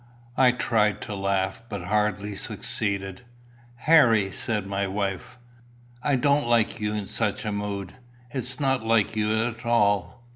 [0.35, 3.21] I tried to laugh, but hardly succeeded.
[3.85, 5.37] "Harry," said my wife,
[6.01, 7.93] "I don't like you in such a mood.
[8.31, 10.23] It is not like you at all.